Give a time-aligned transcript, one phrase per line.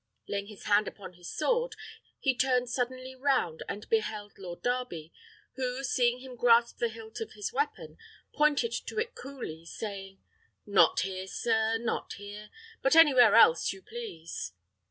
[0.27, 1.75] Laying his hand upon his sword,
[2.19, 5.13] he turned suddenly round, and beheld Lord Darby,
[5.57, 7.99] who, seeing him grasp the hilt of his weapon,
[8.33, 10.19] pointed to it coolly, saying,
[10.65, 12.49] "Not here, sir, not here;
[12.81, 14.53] but anywhere else you please."